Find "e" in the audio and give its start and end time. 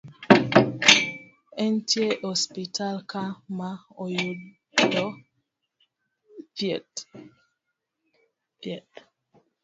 2.13-2.19, 6.37-6.41